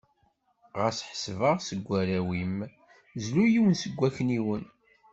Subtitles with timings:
[0.79, 2.55] Ɣas ḥseb-aɣ seg warraw-im,
[3.23, 4.63] zlu yiwen seg wakniwen.